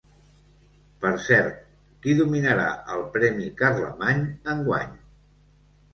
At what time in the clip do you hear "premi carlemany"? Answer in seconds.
3.19-4.25